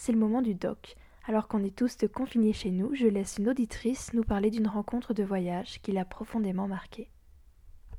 c'est 0.00 0.12
le 0.12 0.18
moment 0.18 0.40
du 0.40 0.54
doc. 0.54 0.96
Alors 1.28 1.46
qu'on 1.46 1.62
est 1.62 1.76
tous 1.76 1.94
confinés 2.12 2.54
chez 2.54 2.70
nous, 2.70 2.94
je 2.94 3.06
laisse 3.06 3.36
une 3.38 3.50
auditrice 3.50 4.14
nous 4.14 4.24
parler 4.24 4.48
d'une 4.50 4.66
rencontre 4.66 5.12
de 5.12 5.22
voyage 5.22 5.78
qui 5.82 5.92
l'a 5.92 6.06
profondément 6.06 6.66
marquée. 6.66 7.08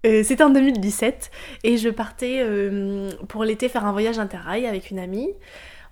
Euh, 0.08 0.24
C'était 0.24 0.44
en 0.44 0.50
2017 0.50 1.30
et 1.64 1.78
je 1.78 1.90
partais 1.90 2.42
euh, 2.42 3.12
pour 3.28 3.44
l'été 3.44 3.70
faire 3.70 3.86
un 3.86 3.92
voyage 3.92 4.18
interrail 4.18 4.66
avec 4.66 4.90
une 4.90 4.98
amie. 4.98 5.30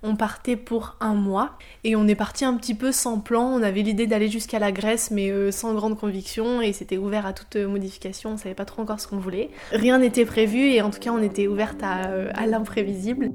On 0.02 0.16
partait 0.16 0.56
pour 0.56 0.96
un 1.00 1.14
mois 1.14 1.60
et 1.84 1.96
on 1.96 2.08
est 2.08 2.16
parti 2.16 2.44
un 2.44 2.56
petit 2.56 2.74
peu 2.74 2.92
sans 2.92 3.20
plan. 3.20 3.44
On 3.44 3.62
avait 3.62 3.84
l'idée 3.84 4.08
d'aller 4.08 4.30
jusqu'à 4.30 4.58
la 4.58 4.72
Grèce 4.72 5.12
mais 5.12 5.30
euh, 5.30 5.52
sans 5.52 5.76
grande 5.76 5.96
conviction 5.96 6.60
et 6.60 6.74
c'était 6.74 6.98
ouvert 6.98 7.28
à 7.28 7.34
toute 7.34 7.56
modification. 7.56 8.32
On 8.32 8.38
savait 8.38 8.56
pas 8.56 8.66
trop 8.66 8.82
encore 8.82 9.00
ce 9.00 9.08
qu'on 9.08 9.20
voulait. 9.20 9.52
Rien 9.72 10.00
n'était 10.00 10.26
prévu 10.26 10.58
et 10.72 10.82
en 10.82 10.90
tout 10.90 11.00
cas 11.00 11.12
on 11.12 11.22
était 11.22 11.48
ouverte 11.48 11.84
à, 11.84 12.10
à 12.34 12.48
l'imprévisible. 12.48 13.30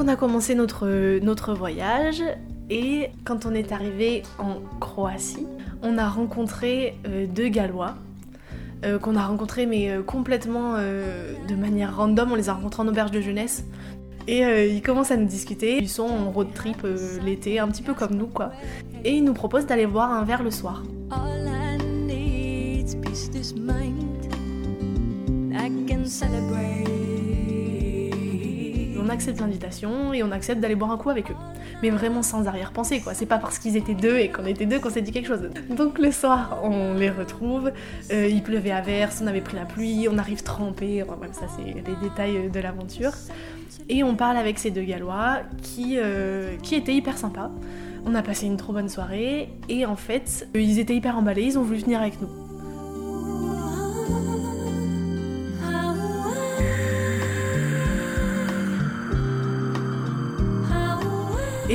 On 0.00 0.08
a 0.08 0.16
commencé 0.16 0.54
notre, 0.54 1.18
notre 1.20 1.54
voyage 1.54 2.22
et 2.70 3.10
quand 3.24 3.46
on 3.46 3.54
est 3.54 3.72
arrivé 3.72 4.22
en 4.38 4.56
Croatie, 4.80 5.46
on 5.82 5.98
a 5.98 6.08
rencontré 6.08 6.96
euh, 7.06 7.26
deux 7.26 7.48
Gallois. 7.48 7.94
Euh, 8.84 9.00
qu'on 9.00 9.16
a 9.16 9.26
rencontrés 9.26 9.66
mais 9.66 9.90
euh, 9.90 10.02
complètement 10.02 10.74
de 10.76 11.54
manière 11.56 11.96
random, 11.96 12.30
on 12.30 12.34
les 12.36 12.48
a 12.48 12.54
rencontrés 12.54 12.82
en 12.82 12.88
auberge 12.88 13.10
de 13.10 13.20
jeunesse. 13.20 13.64
Et 14.28 14.42
ils 14.42 14.82
commencent 14.82 15.10
à 15.10 15.16
nous 15.16 15.26
discuter, 15.26 15.78
ils 15.78 15.88
sont 15.88 16.02
en 16.02 16.30
road 16.30 16.48
trip 16.54 16.86
l'été, 17.24 17.58
un 17.58 17.68
petit 17.68 17.82
peu 17.82 17.94
comme 17.94 18.14
nous 18.14 18.26
quoi. 18.26 18.52
Et 19.02 19.16
ils 19.16 19.24
nous 19.24 19.32
proposent 19.32 19.64
d'aller 19.64 19.86
boire 19.86 20.12
un 20.12 20.22
verre 20.24 20.42
le 20.42 20.50
soir. 20.50 20.82
On 29.08 29.10
accepte 29.10 29.40
l'invitation 29.40 30.12
et 30.12 30.22
on 30.22 30.30
accepte 30.30 30.60
d'aller 30.60 30.74
boire 30.74 30.90
un 30.90 30.98
coup 30.98 31.08
avec 31.08 31.30
eux. 31.30 31.36
Mais 31.82 31.90
vraiment 31.90 32.22
sans 32.22 32.46
arrière-pensée, 32.46 33.00
quoi. 33.00 33.14
C'est 33.14 33.26
pas 33.26 33.38
parce 33.38 33.58
qu'ils 33.58 33.76
étaient 33.76 33.94
deux 33.94 34.18
et 34.18 34.28
qu'on 34.28 34.44
était 34.44 34.66
deux 34.66 34.78
qu'on 34.78 34.90
s'est 34.90 35.00
dit 35.00 35.12
quelque 35.12 35.28
chose. 35.28 35.48
Donc 35.70 35.98
le 35.98 36.12
soir, 36.12 36.58
on 36.62 36.94
les 36.94 37.10
retrouve. 37.10 37.72
Euh, 38.12 38.28
il 38.28 38.42
pleuvait 38.42 38.70
à 38.70 38.82
verse, 38.82 39.20
on 39.22 39.26
avait 39.26 39.40
pris 39.40 39.56
la 39.56 39.64
pluie, 39.64 40.08
on 40.10 40.18
arrive 40.18 40.42
trempé. 40.42 41.02
Enfin, 41.02 41.16
ça, 41.32 41.46
c'est 41.56 41.64
les 41.64 41.96
détails 42.02 42.50
de 42.50 42.60
l'aventure. 42.60 43.12
Et 43.88 44.04
on 44.04 44.14
parle 44.14 44.36
avec 44.36 44.58
ces 44.58 44.70
deux 44.70 44.82
Gallois 44.82 45.38
qui, 45.62 45.96
euh, 45.96 46.56
qui 46.62 46.74
étaient 46.74 46.94
hyper 46.94 47.16
sympas. 47.16 47.50
On 48.04 48.14
a 48.14 48.22
passé 48.22 48.46
une 48.46 48.58
trop 48.58 48.72
bonne 48.72 48.88
soirée 48.88 49.48
et 49.68 49.86
en 49.86 49.96
fait, 49.96 50.48
ils 50.54 50.78
étaient 50.78 50.94
hyper 50.94 51.16
emballés, 51.16 51.44
ils 51.44 51.58
ont 51.58 51.62
voulu 51.62 51.78
venir 51.78 52.00
avec 52.00 52.20
nous. 52.20 52.47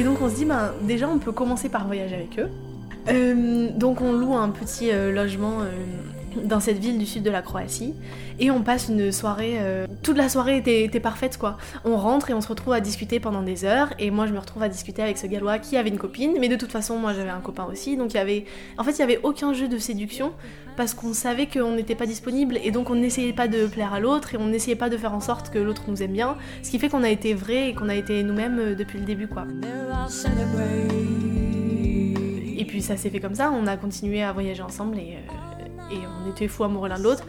Et 0.03 0.05
donc 0.05 0.21
on 0.21 0.29
se 0.29 0.35
dit, 0.35 0.43
ben, 0.43 0.73
déjà 0.81 1.07
on 1.07 1.17
peut 1.17 1.31
commencer 1.31 1.69
par 1.69 1.87
voyager 1.87 2.15
avec 2.15 2.37
eux. 2.37 2.49
Euh, 3.07 3.69
donc 3.73 4.01
on 4.01 4.11
loue 4.11 4.35
un 4.35 4.49
petit 4.49 4.91
euh, 4.91 5.13
logement 5.13 5.61
euh, 5.61 5.71
dans 6.43 6.59
cette 6.59 6.79
ville 6.79 6.97
du 6.97 7.05
sud 7.05 7.23
de 7.23 7.29
la 7.29 7.41
Croatie 7.41 7.93
et 8.39 8.51
on 8.51 8.61
passe 8.61 8.89
une 8.89 9.11
soirée. 9.11 9.57
Euh, 9.59 9.85
toute 10.01 10.17
la 10.17 10.29
soirée 10.29 10.57
était, 10.57 10.99
parfaite 10.99 11.37
quoi. 11.37 11.57
On 11.85 11.97
rentre 11.97 12.29
et 12.29 12.33
on 12.33 12.41
se 12.41 12.47
retrouve 12.47 12.73
à 12.73 12.81
discuter 12.81 13.19
pendant 13.19 13.41
des 13.41 13.65
heures 13.65 13.93
et 13.99 14.11
moi 14.11 14.27
je 14.27 14.33
me 14.33 14.39
retrouve 14.39 14.63
à 14.63 14.69
discuter 14.69 15.01
avec 15.01 15.17
ce 15.17 15.27
gallois 15.27 15.59
qui 15.59 15.77
avait 15.77 15.89
une 15.89 15.97
copine, 15.97 16.35
mais 16.39 16.49
de 16.49 16.55
toute 16.55 16.71
façon 16.71 16.97
moi 16.97 17.13
j'avais 17.13 17.29
un 17.29 17.41
copain 17.41 17.65
aussi 17.65 17.97
donc 17.97 18.13
il 18.13 18.17
y 18.17 18.19
avait. 18.19 18.45
En 18.77 18.83
fait 18.83 18.91
il 18.91 18.99
y 18.99 19.03
avait 19.03 19.19
aucun 19.23 19.53
jeu 19.53 19.67
de 19.67 19.77
séduction 19.77 20.33
parce 20.75 20.93
qu'on 20.93 21.13
savait 21.13 21.47
qu'on 21.47 21.75
n'était 21.75 21.95
pas 21.95 22.05
disponible 22.05 22.57
et 22.63 22.71
donc 22.71 22.89
on 22.89 22.95
n'essayait 22.95 23.33
pas 23.33 23.47
de 23.47 23.67
plaire 23.67 23.93
à 23.93 23.99
l'autre 23.99 24.33
et 24.33 24.37
on 24.37 24.47
n'essayait 24.47 24.75
pas 24.75 24.89
de 24.89 24.97
faire 24.97 25.13
en 25.13 25.19
sorte 25.19 25.49
que 25.49 25.59
l'autre 25.59 25.83
nous 25.87 26.01
aime 26.01 26.13
bien, 26.13 26.37
ce 26.63 26.71
qui 26.71 26.79
fait 26.79 26.89
qu'on 26.89 27.03
a 27.03 27.09
été 27.09 27.33
vrai 27.33 27.69
et 27.69 27.73
qu'on 27.73 27.89
a 27.89 27.95
été 27.95 28.23
nous-mêmes 28.23 28.59
euh, 28.59 28.75
depuis 28.75 28.99
le 28.99 29.05
début 29.05 29.27
quoi. 29.27 29.45
Et 32.57 32.65
puis 32.65 32.81
ça 32.81 32.97
s'est 32.97 33.09
fait 33.09 33.19
comme 33.19 33.35
ça, 33.35 33.51
on 33.51 33.67
a 33.67 33.77
continué 33.77 34.23
à 34.23 34.31
voyager 34.33 34.63
ensemble 34.63 34.97
et. 34.97 35.17
Euh, 35.17 35.52
et 35.91 35.97
on 36.25 36.29
était 36.29 36.47
fous 36.47 36.63
amoureux 36.63 36.89
l'un 36.89 36.97
de 36.97 37.03
l'autre. 37.03 37.25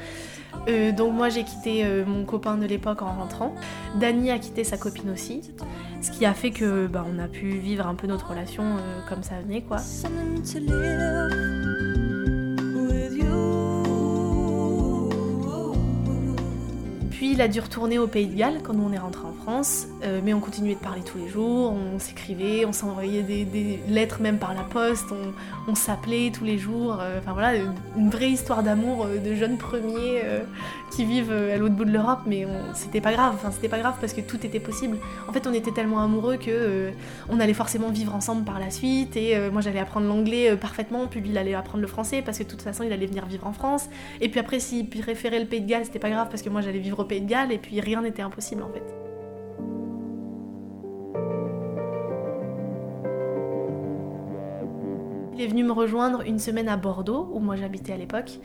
Euh, 0.68 0.92
donc 0.92 1.12
moi 1.12 1.28
j'ai 1.28 1.44
quitté 1.44 1.84
euh, 1.84 2.04
mon 2.06 2.24
copain 2.24 2.56
de 2.56 2.66
l'époque 2.66 3.02
en 3.02 3.12
rentrant. 3.12 3.54
Dany 3.98 4.30
a 4.30 4.38
quitté 4.38 4.64
sa 4.64 4.76
copine 4.76 5.10
aussi. 5.10 5.42
Ce 6.00 6.10
qui 6.10 6.24
a 6.26 6.34
fait 6.34 6.50
que 6.50 6.86
bah, 6.86 7.04
on 7.08 7.18
a 7.18 7.28
pu 7.28 7.50
vivre 7.58 7.86
un 7.86 7.94
peu 7.94 8.06
notre 8.06 8.28
relation 8.30 8.62
euh, 8.62 9.00
comme 9.08 9.22
ça 9.22 9.34
venait 9.40 9.62
quoi. 9.62 9.78
Il 17.34 17.40
a 17.40 17.48
dû 17.48 17.58
retourner 17.58 17.98
au 17.98 18.06
Pays 18.06 18.28
de 18.28 18.36
Galles 18.36 18.60
quand 18.62 18.76
on 18.76 18.92
est 18.92 18.98
rentré 18.98 19.26
en 19.26 19.32
France, 19.32 19.88
euh, 20.04 20.20
mais 20.22 20.32
on 20.32 20.38
continuait 20.38 20.76
de 20.76 20.78
parler 20.78 21.02
tous 21.02 21.18
les 21.18 21.28
jours, 21.28 21.72
on 21.72 21.98
s'écrivait, 21.98 22.64
on 22.64 22.72
s'envoyait 22.72 23.24
des, 23.24 23.80
lettres 23.88 24.20
même 24.20 24.38
par 24.38 24.54
la 24.54 24.62
poste, 24.62 25.06
on, 25.66 25.74
s'appelait 25.74 26.30
tous 26.32 26.44
les 26.44 26.58
jours. 26.58 26.98
Euh, 27.00 27.18
enfin 27.18 27.32
voilà, 27.32 27.58
une 27.96 28.08
vraie 28.08 28.30
histoire 28.30 28.62
d'amour 28.62 29.06
euh, 29.06 29.18
de 29.18 29.34
jeunes 29.34 29.58
premiers 29.58 30.22
qui 30.92 31.04
vivent 31.04 31.32
à 31.32 31.56
l'autre 31.56 31.74
bout 31.74 31.84
de 31.84 31.90
l'Europe, 31.90 32.20
mais 32.26 32.46
c'était 32.74 33.00
pas 33.00 33.12
grave. 33.12 33.34
Enfin 33.34 33.50
c'était 33.50 33.68
pas 33.68 33.80
grave 33.80 33.96
parce 34.00 34.12
que 34.12 34.20
tout 34.20 34.46
était 34.46 34.60
possible. 34.60 34.98
En 35.28 35.32
fait, 35.32 35.48
on 35.48 35.52
était 35.52 35.72
tellement 35.72 36.00
amoureux 36.00 36.36
que 36.36 36.90
on 37.28 37.40
allait 37.40 37.54
forcément 37.54 37.90
vivre 37.90 38.14
ensemble 38.14 38.44
par 38.44 38.60
la 38.60 38.70
suite. 38.70 39.16
Et 39.16 39.36
moi 39.50 39.60
j'allais 39.60 39.80
apprendre 39.80 40.06
l'anglais 40.06 40.56
parfaitement, 40.56 41.08
puis 41.08 41.20
lui 41.20 41.30
il 41.30 41.38
allait 41.38 41.54
apprendre 41.54 41.80
le 41.80 41.88
français 41.88 42.22
parce 42.24 42.38
que 42.38 42.44
de 42.44 42.48
toute 42.48 42.62
façon 42.62 42.84
il 42.84 42.92
allait 42.92 43.06
venir 43.06 43.26
vivre 43.26 43.48
en 43.48 43.52
France. 43.52 43.88
Et 44.20 44.28
puis 44.28 44.38
après 44.38 44.60
s'il 44.60 44.88
préférait 44.88 45.40
le 45.40 45.46
Pays 45.46 45.62
de 45.62 45.68
Galles, 45.68 45.84
c'était 45.84 45.98
pas 45.98 46.10
grave 46.10 46.28
parce 46.30 46.42
que 46.42 46.48
moi 46.48 46.60
j'allais 46.60 46.78
vivre 46.78 47.00
au 47.00 47.04
Pays 47.04 47.20
de 47.20 47.23
Et 47.50 47.58
puis 47.58 47.80
rien 47.80 48.02
n'était 48.02 48.22
impossible 48.22 48.62
en 48.62 48.68
fait. 48.68 48.82
Il 55.34 55.40
est 55.40 55.46
venu 55.48 55.64
me 55.64 55.72
rejoindre 55.72 56.22
une 56.22 56.38
semaine 56.38 56.68
à 56.68 56.76
Bordeaux, 56.76 57.28
où 57.32 57.40
moi 57.40 57.56
j'habitais 57.56 57.92
à 57.92 57.96
l'époque. 57.96 58.38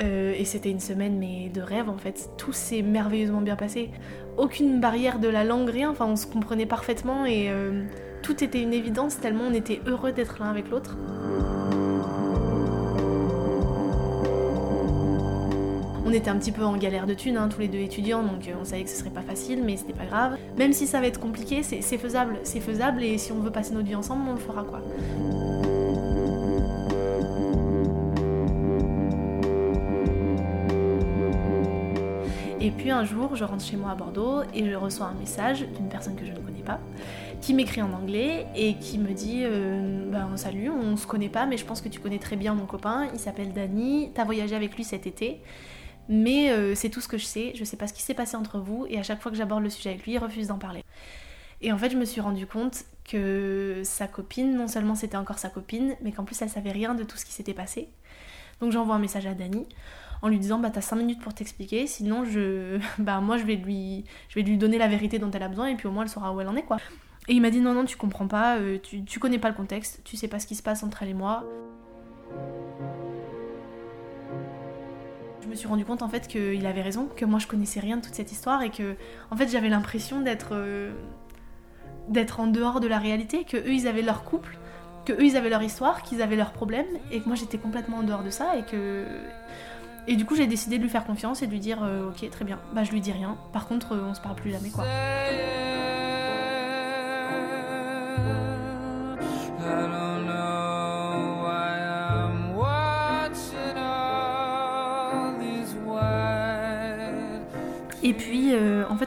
Euh, 0.00 0.32
et 0.36 0.44
c'était 0.44 0.70
une 0.70 0.78
semaine 0.78 1.18
mais 1.18 1.48
de 1.48 1.60
rêve 1.60 1.88
en 1.88 1.96
fait. 1.96 2.30
Tout 2.36 2.52
s'est 2.52 2.82
merveilleusement 2.82 3.40
bien 3.40 3.56
passé. 3.56 3.90
Aucune 4.36 4.80
barrière 4.80 5.18
de 5.18 5.28
la 5.28 5.44
langue, 5.44 5.70
rien. 5.70 5.90
Enfin, 5.90 6.06
on 6.06 6.16
se 6.16 6.26
comprenait 6.26 6.66
parfaitement 6.66 7.24
et 7.24 7.46
euh, 7.48 7.84
tout 8.22 8.44
était 8.44 8.62
une 8.62 8.74
évidence 8.74 9.18
tellement 9.18 9.44
on 9.48 9.54
était 9.54 9.80
heureux 9.86 10.12
d'être 10.12 10.38
l'un 10.40 10.50
avec 10.50 10.70
l'autre. 10.70 10.96
On 16.08 16.12
était 16.14 16.30
un 16.30 16.38
petit 16.38 16.52
peu 16.52 16.64
en 16.64 16.78
galère 16.78 17.06
de 17.06 17.12
thunes, 17.12 17.36
hein, 17.36 17.50
tous 17.50 17.60
les 17.60 17.68
deux 17.68 17.80
étudiants, 17.80 18.22
donc 18.22 18.48
euh, 18.48 18.54
on 18.58 18.64
savait 18.64 18.82
que 18.82 18.88
ce 18.88 18.96
serait 18.96 19.10
pas 19.10 19.20
facile, 19.20 19.62
mais 19.62 19.76
c'était 19.76 19.92
pas 19.92 20.06
grave. 20.06 20.38
Même 20.56 20.72
si 20.72 20.86
ça 20.86 21.02
va 21.02 21.06
être 21.06 21.20
compliqué, 21.20 21.62
c'est 21.62 21.98
faisable, 21.98 22.40
c'est 22.44 22.60
faisable, 22.60 23.02
et 23.02 23.18
si 23.18 23.30
on 23.30 23.40
veut 23.40 23.50
passer 23.50 23.74
notre 23.74 23.86
vie 23.86 23.94
ensemble, 23.94 24.22
on 24.26 24.32
le 24.32 24.38
fera 24.38 24.64
quoi. 24.64 24.80
Et 32.58 32.70
puis 32.70 32.90
un 32.90 33.04
jour, 33.04 33.36
je 33.36 33.44
rentre 33.44 33.62
chez 33.62 33.76
moi 33.76 33.90
à 33.90 33.94
Bordeaux 33.94 34.44
et 34.54 34.64
je 34.64 34.74
reçois 34.76 35.08
un 35.08 35.14
message 35.20 35.60
d'une 35.76 35.90
personne 35.90 36.16
que 36.16 36.24
je 36.24 36.32
ne 36.32 36.38
connais 36.38 36.62
pas, 36.64 36.80
qui 37.42 37.52
m'écrit 37.52 37.82
en 37.82 37.92
anglais 37.92 38.46
et 38.56 38.76
qui 38.76 38.96
me 38.96 39.12
dit 39.12 39.42
euh, 39.42 40.10
ben, 40.10 40.30
Salut, 40.36 40.70
on 40.70 40.96
se 40.96 41.06
connaît 41.06 41.28
pas, 41.28 41.44
mais 41.44 41.58
je 41.58 41.66
pense 41.66 41.82
que 41.82 41.90
tu 41.90 42.00
connais 42.00 42.18
très 42.18 42.36
bien 42.36 42.54
mon 42.54 42.64
copain, 42.64 43.08
il 43.12 43.20
s'appelle 43.20 43.52
Danny, 43.52 44.10
t'as 44.14 44.24
voyagé 44.24 44.56
avec 44.56 44.74
lui 44.74 44.84
cet 44.84 45.06
été. 45.06 45.42
Mais 46.08 46.50
euh, 46.50 46.74
c'est 46.74 46.88
tout 46.88 47.00
ce 47.00 47.08
que 47.08 47.18
je 47.18 47.24
sais, 47.24 47.52
je 47.54 47.64
sais 47.64 47.76
pas 47.76 47.86
ce 47.86 47.92
qui 47.92 48.02
s'est 48.02 48.14
passé 48.14 48.36
entre 48.36 48.58
vous, 48.58 48.86
et 48.88 48.98
à 48.98 49.02
chaque 49.02 49.20
fois 49.20 49.30
que 49.30 49.36
j'aborde 49.36 49.62
le 49.62 49.70
sujet 49.70 49.90
avec 49.90 50.04
lui, 50.04 50.12
il 50.12 50.18
refuse 50.18 50.48
d'en 50.48 50.58
parler. 50.58 50.82
Et 51.60 51.72
en 51.72 51.78
fait, 51.78 51.90
je 51.90 51.96
me 51.96 52.04
suis 52.04 52.20
rendu 52.20 52.46
compte 52.46 52.84
que 53.04 53.82
sa 53.84 54.06
copine, 54.06 54.56
non 54.56 54.68
seulement 54.68 54.94
c'était 54.94 55.16
encore 55.16 55.38
sa 55.38 55.48
copine, 55.48 55.96
mais 56.02 56.12
qu'en 56.12 56.24
plus 56.24 56.40
elle 56.42 56.50
savait 56.50 56.72
rien 56.72 56.94
de 56.94 57.02
tout 57.02 57.16
ce 57.16 57.24
qui 57.24 57.32
s'était 57.32 57.54
passé. 57.54 57.88
Donc 58.60 58.72
j'envoie 58.72 58.94
un 58.94 59.00
message 59.00 59.26
à 59.26 59.34
Dani 59.34 59.66
en 60.20 60.28
lui 60.28 60.38
disant 60.38 60.58
bah 60.58 60.70
t'as 60.70 60.80
5 60.80 60.96
minutes 60.96 61.20
pour 61.20 61.32
t'expliquer, 61.32 61.86
sinon 61.86 62.24
je 62.24 62.78
bah 62.98 63.20
moi 63.20 63.38
je 63.38 63.44
vais 63.44 63.56
lui 63.56 64.04
donner 64.56 64.78
la 64.78 64.88
vérité 64.88 65.18
dont 65.18 65.30
elle 65.30 65.42
a 65.42 65.48
besoin 65.48 65.68
et 65.68 65.76
puis 65.76 65.86
au 65.86 65.90
moins 65.90 66.04
elle 66.04 66.10
saura 66.10 66.32
où 66.32 66.40
elle 66.40 66.48
en 66.48 66.56
est 66.56 66.62
quoi. 66.62 66.78
Et 67.28 67.34
il 67.34 67.40
m'a 67.40 67.50
dit 67.50 67.60
non 67.60 67.74
non 67.74 67.84
tu 67.84 67.96
comprends 67.96 68.28
pas, 68.28 68.56
euh, 68.58 68.78
tu, 68.82 69.04
tu 69.04 69.18
connais 69.18 69.38
pas 69.38 69.48
le 69.48 69.54
contexte, 69.54 70.00
tu 70.04 70.16
sais 70.16 70.28
pas 70.28 70.38
ce 70.38 70.46
qui 70.46 70.54
se 70.54 70.62
passe 70.62 70.82
entre 70.82 71.02
elle 71.02 71.10
et 71.10 71.14
moi. 71.14 71.44
Je 75.42 75.46
me 75.46 75.54
suis 75.54 75.68
rendu 75.68 75.84
compte 75.84 76.02
en 76.02 76.08
fait 76.08 76.26
qu'il 76.26 76.66
avait 76.66 76.82
raison, 76.82 77.08
que 77.16 77.24
moi 77.24 77.38
je 77.38 77.46
connaissais 77.46 77.80
rien 77.80 77.96
de 77.96 78.02
toute 78.02 78.14
cette 78.14 78.32
histoire 78.32 78.62
et 78.62 78.70
que 78.70 78.96
en 79.30 79.36
fait 79.36 79.48
j'avais 79.48 79.68
l'impression 79.68 80.20
d'être 80.20 80.50
euh, 80.52 80.92
d'être 82.08 82.40
en 82.40 82.46
dehors 82.46 82.80
de 82.80 82.88
la 82.88 82.98
réalité, 82.98 83.44
que 83.44 83.56
eux 83.56 83.72
ils 83.72 83.86
avaient 83.86 84.02
leur 84.02 84.24
couple, 84.24 84.58
que 85.04 85.12
eux 85.12 85.24
ils 85.24 85.36
avaient 85.36 85.50
leur 85.50 85.62
histoire, 85.62 86.02
qu'ils 86.02 86.22
avaient 86.22 86.36
leurs 86.36 86.52
problèmes 86.52 86.86
et 87.12 87.20
que 87.20 87.26
moi 87.26 87.36
j'étais 87.36 87.58
complètement 87.58 87.98
en 87.98 88.02
dehors 88.02 88.22
de 88.22 88.30
ça 88.30 88.56
et 88.56 88.62
que 88.62 89.04
et 90.06 90.16
du 90.16 90.24
coup 90.24 90.34
j'ai 90.34 90.46
décidé 90.46 90.78
de 90.78 90.82
lui 90.82 90.90
faire 90.90 91.04
confiance 91.04 91.42
et 91.42 91.46
de 91.46 91.52
lui 91.52 91.60
dire 91.60 91.82
euh, 91.82 92.10
ok 92.10 92.28
très 92.30 92.44
bien, 92.44 92.58
bah 92.74 92.84
je 92.84 92.90
lui 92.90 93.00
dis 93.00 93.12
rien. 93.12 93.36
Par 93.52 93.66
contre 93.68 93.92
euh, 93.92 94.08
on 94.08 94.14
se 94.14 94.20
parle 94.20 94.36
plus 94.36 94.50
jamais 94.50 94.70
quoi. 94.70 94.84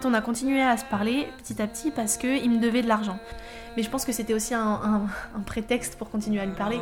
On 0.06 0.13
a 0.13 0.21
continué 0.21 0.62
à 0.62 0.77
se 0.77 0.86
parler 0.86 1.27
petit 1.38 1.62
à 1.62 1.68
petit 1.68 1.92
parce 1.92 2.18
qu'il 2.18 2.50
me 2.50 2.59
devait 2.59 2.81
de 2.81 2.88
l'argent. 2.88 3.18
Mais 3.77 3.83
je 3.83 3.89
pense 3.89 4.06
que 4.06 4.12
c'était 4.12 4.33
aussi 4.33 4.53
un, 4.53 5.07
prétexte 5.45 5.98
pour 5.98 6.09
continuer 6.09 6.39
à 6.39 6.45
lui 6.45 6.53
parler. 6.53 6.80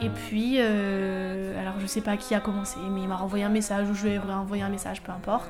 Et 0.00 0.10
puis, 0.10 0.56
euh, 0.58 1.60
alors 1.60 1.74
je 1.78 1.86
sais 1.86 2.00
pas 2.00 2.16
qui 2.16 2.34
a 2.34 2.40
commencé, 2.40 2.78
mais 2.90 3.02
il 3.02 3.08
m'a 3.08 3.16
renvoyé 3.16 3.44
un 3.44 3.48
message 3.48 3.88
ou 3.88 3.94
je 3.94 4.06
lui 4.06 4.14
ai 4.14 4.18
renvoyé 4.18 4.62
un 4.62 4.68
message, 4.68 5.02
peu 5.02 5.12
importe. 5.12 5.48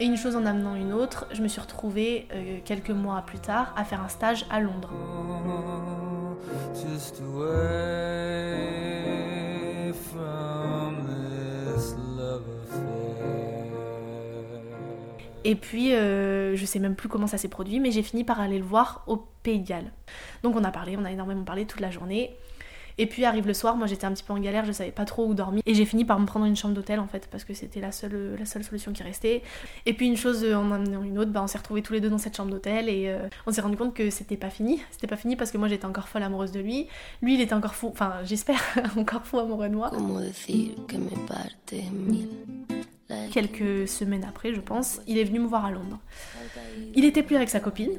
Et 0.00 0.06
une 0.06 0.16
chose 0.16 0.34
en 0.34 0.46
amenant 0.46 0.76
une 0.76 0.94
autre, 0.94 1.26
je 1.30 1.42
me 1.42 1.48
suis 1.48 1.60
retrouvée 1.60 2.26
euh, 2.32 2.58
quelques 2.64 2.90
mois 2.90 3.22
plus 3.26 3.38
tard 3.38 3.74
à 3.76 3.84
faire 3.84 4.02
un 4.02 4.08
stage 4.08 4.46
à 4.50 4.58
Londres. 4.58 4.90
Et 15.44 15.54
puis, 15.54 15.94
euh, 15.94 16.54
je 16.56 16.64
sais 16.64 16.78
même 16.78 16.94
plus 16.94 17.08
comment 17.08 17.26
ça 17.26 17.38
s'est 17.38 17.48
produit, 17.48 17.80
mais 17.80 17.90
j'ai 17.90 18.02
fini 18.02 18.24
par 18.24 18.40
aller 18.40 18.58
le 18.58 18.64
voir 18.64 19.04
au 19.06 19.24
Pays 19.42 19.60
de 19.60 19.66
Galles. 19.66 19.92
Donc 20.42 20.56
on 20.56 20.64
a 20.64 20.70
parlé, 20.70 20.96
on 20.98 21.04
a 21.04 21.10
énormément 21.10 21.44
parlé 21.44 21.64
toute 21.64 21.80
la 21.80 21.90
journée. 21.90 22.36
Et 22.98 23.06
puis 23.06 23.24
arrive 23.24 23.46
le 23.46 23.54
soir, 23.54 23.76
moi 23.76 23.86
j'étais 23.86 24.04
un 24.04 24.12
petit 24.12 24.22
peu 24.22 24.34
en 24.34 24.38
galère, 24.38 24.66
je 24.66 24.72
savais 24.72 24.90
pas 24.90 25.06
trop 25.06 25.26
où 25.26 25.32
dormir. 25.32 25.62
Et 25.64 25.74
j'ai 25.74 25.86
fini 25.86 26.04
par 26.04 26.20
me 26.20 26.26
prendre 26.26 26.44
une 26.44 26.56
chambre 26.56 26.74
d'hôtel 26.74 27.00
en 27.00 27.06
fait, 27.06 27.28
parce 27.30 27.44
que 27.44 27.54
c'était 27.54 27.80
la 27.80 27.92
seule, 27.92 28.36
la 28.38 28.44
seule 28.44 28.62
solution 28.62 28.92
qui 28.92 29.02
restait. 29.02 29.42
Et 29.86 29.94
puis 29.94 30.06
une 30.06 30.18
chose 30.18 30.44
en 30.44 30.70
amenant 30.70 31.02
une 31.02 31.18
autre, 31.18 31.30
bah, 31.30 31.40
on 31.42 31.46
s'est 31.46 31.56
retrouvés 31.56 31.80
tous 31.80 31.94
les 31.94 32.00
deux 32.00 32.10
dans 32.10 32.18
cette 32.18 32.36
chambre 32.36 32.50
d'hôtel 32.50 32.90
et 32.90 33.08
euh, 33.08 33.26
on 33.46 33.52
s'est 33.52 33.62
rendu 33.62 33.78
compte 33.78 33.94
que 33.94 34.10
c'était 34.10 34.36
pas 34.36 34.50
fini. 34.50 34.82
C'était 34.90 35.06
pas 35.06 35.16
fini 35.16 35.36
parce 35.36 35.50
que 35.50 35.56
moi 35.56 35.68
j'étais 35.68 35.86
encore 35.86 36.08
folle 36.08 36.24
amoureuse 36.24 36.52
de 36.52 36.60
lui. 36.60 36.88
Lui 37.22 37.34
il 37.34 37.40
était 37.40 37.54
encore 37.54 37.74
fou, 37.74 37.88
enfin 37.90 38.16
j'espère, 38.24 38.60
encore 38.98 39.24
fou 39.24 39.38
amoureux 39.38 39.70
de 39.70 39.76
moi. 39.76 39.90
Quelques 43.30 43.88
semaines 43.88 44.24
après, 44.28 44.54
je 44.54 44.60
pense, 44.60 45.00
il 45.06 45.18
est 45.18 45.24
venu 45.24 45.40
me 45.40 45.46
voir 45.46 45.64
à 45.64 45.70
Londres. 45.70 45.98
Il 46.94 47.04
était 47.04 47.22
plus 47.22 47.36
avec 47.36 47.48
sa 47.48 47.60
copine, 47.60 47.90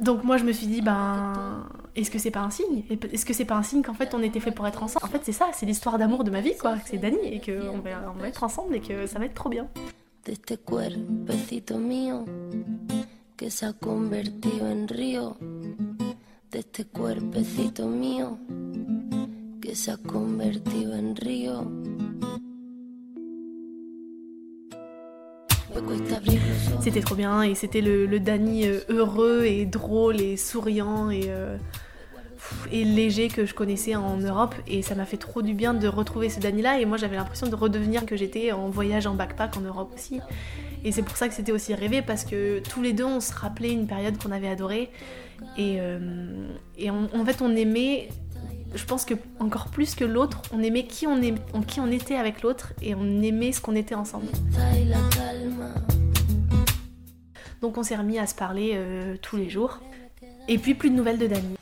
donc 0.00 0.24
moi 0.24 0.36
je 0.36 0.44
me 0.44 0.52
suis 0.52 0.66
dit 0.66 0.80
ben 0.80 1.66
est-ce 1.96 2.10
que 2.10 2.18
c'est 2.18 2.30
pas 2.30 2.40
un 2.40 2.50
signe? 2.50 2.84
Est-ce 3.12 3.24
que 3.24 3.32
c'est 3.32 3.44
pas 3.44 3.56
un 3.56 3.62
signe 3.62 3.82
qu'en 3.82 3.94
fait 3.94 4.14
on 4.14 4.22
était 4.22 4.40
fait 4.40 4.52
pour 4.52 4.66
être 4.66 4.82
ensemble? 4.82 5.04
En 5.04 5.08
fait 5.08 5.20
c'est 5.22 5.32
ça, 5.32 5.48
c'est 5.52 5.66
l'histoire 5.66 5.98
d'amour 5.98 6.24
de 6.24 6.30
ma 6.30 6.40
vie 6.40 6.56
quoi, 6.56 6.76
c'est 6.86 6.98
Dani 6.98 7.18
et 7.24 7.40
qu'on 7.40 7.78
va, 7.78 8.12
on 8.14 8.20
va 8.20 8.28
être 8.28 8.44
ensemble 8.44 8.76
et 8.76 8.80
que 8.80 9.06
ça 9.06 9.18
va 9.18 9.24
être 9.24 9.34
trop 9.34 9.48
bien. 9.48 9.68
que 21.04 21.50
en. 21.50 22.07
C'était 26.80 27.00
trop 27.00 27.14
bien 27.14 27.42
et 27.42 27.54
c'était 27.54 27.80
le, 27.80 28.06
le 28.06 28.20
Danny 28.20 28.66
euh, 28.66 28.80
heureux 28.88 29.44
et 29.44 29.64
drôle 29.66 30.20
et 30.20 30.36
souriant 30.36 31.10
et, 31.10 31.24
euh, 31.26 31.56
et 32.72 32.84
léger 32.84 33.28
que 33.28 33.46
je 33.46 33.54
connaissais 33.54 33.96
en 33.96 34.16
Europe. 34.18 34.54
Et 34.66 34.82
ça 34.82 34.94
m'a 34.94 35.04
fait 35.04 35.16
trop 35.16 35.42
du 35.42 35.54
bien 35.54 35.74
de 35.74 35.88
retrouver 35.88 36.28
ce 36.28 36.40
Danny 36.40 36.62
là 36.62 36.80
et 36.80 36.84
moi 36.84 36.96
j'avais 36.96 37.16
l'impression 37.16 37.48
de 37.48 37.54
redevenir 37.54 38.06
que 38.06 38.16
j'étais 38.16 38.52
en 38.52 38.68
voyage 38.68 39.06
en 39.06 39.14
backpack 39.14 39.56
en 39.56 39.60
Europe 39.60 39.92
aussi. 39.94 40.20
Et 40.84 40.92
c'est 40.92 41.02
pour 41.02 41.16
ça 41.16 41.28
que 41.28 41.34
c'était 41.34 41.52
aussi 41.52 41.74
rêvé 41.74 42.02
parce 42.02 42.24
que 42.24 42.60
tous 42.60 42.82
les 42.82 42.92
deux 42.92 43.04
on 43.04 43.20
se 43.20 43.32
rappelait 43.32 43.72
une 43.72 43.86
période 43.86 44.16
qu'on 44.22 44.30
avait 44.30 44.48
adorée. 44.48 44.90
Et, 45.56 45.76
euh, 45.78 46.48
et 46.76 46.90
en 46.90 47.24
fait 47.24 47.42
on 47.42 47.54
aimait 47.54 48.08
je 48.74 48.84
pense 48.84 49.04
que 49.04 49.14
encore 49.40 49.68
plus 49.68 49.94
que 49.94 50.04
l'autre, 50.04 50.42
on 50.52 50.62
aimait 50.62 50.84
qui 50.84 51.06
on, 51.06 51.20
qui 51.62 51.80
on 51.80 51.90
était 51.90 52.16
avec 52.16 52.42
l'autre 52.42 52.72
et 52.82 52.94
on 52.94 53.22
aimait 53.22 53.52
ce 53.52 53.60
qu'on 53.60 53.74
était 53.74 53.94
ensemble. 53.94 54.26
Donc 57.60 57.76
on 57.76 57.82
s'est 57.82 57.96
remis 57.96 58.18
à 58.18 58.26
se 58.26 58.34
parler 58.34 58.72
euh, 58.74 59.16
tous 59.20 59.36
les 59.36 59.50
jours. 59.50 59.80
Et 60.48 60.58
puis 60.58 60.74
plus 60.74 60.90
de 60.90 60.94
nouvelles 60.94 61.18
de 61.18 61.26
Dani. 61.26 61.56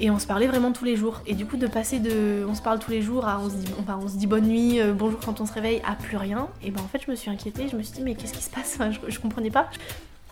Et 0.00 0.10
on 0.10 0.18
se 0.18 0.26
parlait 0.26 0.46
vraiment 0.46 0.72
tous 0.72 0.84
les 0.84 0.96
jours. 0.96 1.22
Et 1.26 1.34
du 1.34 1.46
coup, 1.46 1.56
de 1.56 1.66
passer 1.66 1.98
de 1.98 2.44
on 2.46 2.54
se 2.54 2.60
parle 2.60 2.78
tous 2.78 2.90
les 2.90 3.00
jours 3.00 3.26
à 3.26 3.40
on 3.40 3.48
se 3.48 3.54
dit, 3.54 3.72
enfin, 3.80 3.98
on 4.02 4.08
se 4.08 4.16
dit 4.16 4.26
bonne 4.26 4.46
nuit, 4.46 4.80
euh, 4.80 4.92
bonjour 4.92 5.18
quand 5.20 5.40
on 5.40 5.46
se 5.46 5.52
réveille, 5.52 5.80
à 5.86 5.94
plus 5.94 6.18
rien, 6.18 6.48
et 6.62 6.70
ben 6.70 6.82
en 6.82 6.88
fait, 6.88 7.00
je 7.04 7.10
me 7.10 7.16
suis 7.16 7.30
inquiétée. 7.30 7.68
Je 7.68 7.76
me 7.76 7.82
suis 7.82 7.94
dit, 7.94 8.02
mais 8.02 8.14
qu'est-ce 8.14 8.34
qui 8.34 8.42
se 8.42 8.50
passe? 8.50 8.78
Je, 8.78 9.10
je 9.10 9.18
comprenais 9.18 9.50
pas. 9.50 9.70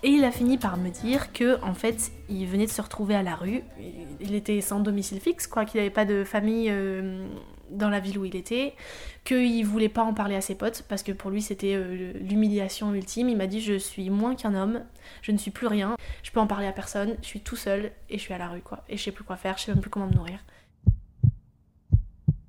Et 0.05 0.09
il 0.09 0.25
a 0.25 0.33
fini 0.33 0.59
par 0.59 0.77
me 0.77 0.91
dire 0.91 1.33
que 1.33 1.63
en 1.63 1.75
fait, 1.75 2.11
il 2.29 2.47
venait 2.47 2.67
de 2.67 2.71
se 2.71 2.83
retrouver 2.83 3.15
à 3.15 3.23
la 3.23 3.37
rue. 3.37 3.63
Il 4.21 4.35
était 4.35 4.61
sans 4.61 4.81
domicile 4.81 5.21
fixe, 5.21 5.47
quoi, 5.47 5.65
qu'il 5.65 5.79
n'avait 5.79 5.91
pas 5.91 6.05
de 6.05 6.25
famille 6.25 6.69
euh, 6.71 7.25
dans 7.71 7.89
la 7.89 8.01
ville 8.01 8.19
où 8.19 8.25
il 8.25 8.35
était, 8.35 8.75
qu'il 9.25 9.65
voulait 9.65 9.89
pas 9.89 10.03
en 10.03 10.13
parler 10.13 10.35
à 10.35 10.41
ses 10.41 10.57
potes 10.57 10.85
parce 10.89 11.03
que 11.03 11.13
pour 11.13 11.31
lui 11.31 11.41
c'était 11.41 11.75
euh, 11.75 12.13
l'humiliation 12.21 12.93
ultime. 12.95 13.29
Il 13.29 13.37
m'a 13.37 13.47
dit 13.47 13.61
je 13.61 13.79
suis 13.79 14.11
moins 14.11 14.35
qu'un 14.35 14.55
homme, 14.55 14.83
je 15.23 15.31
ne 15.31 15.39
suis 15.39 15.51
plus 15.51 15.69
rien, 15.69 15.97
je 16.23 16.31
peux 16.33 16.41
en 16.41 16.49
parler 16.49 16.67
à 16.67 16.73
personne, 16.73 17.17
je 17.23 17.27
suis 17.27 17.41
tout 17.41 17.57
seul 17.57 17.93
et 18.11 18.19
je 18.19 18.23
suis 18.23 18.35
à 18.35 18.39
la 18.39 18.49
rue, 18.49 18.61
quoi. 18.61 18.85
Et 18.89 18.97
je 18.97 19.03
sais 19.03 19.13
plus 19.13 19.25
quoi 19.25 19.37
faire, 19.37 19.57
je 19.57 19.65
sais 19.65 19.73
même 19.73 19.81
plus 19.81 19.91
comment 19.91 20.09
me 20.09 20.15
nourrir. 20.15 20.41